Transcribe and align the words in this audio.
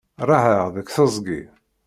Raεeɣ 0.27 0.65
deg 0.75 0.87
teẓgi. 0.89 1.41